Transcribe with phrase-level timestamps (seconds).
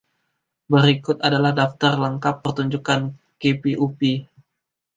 [0.71, 3.01] Berikut adalah daftar lengkap pertunjukan
[3.41, 4.17] keepie-uppie.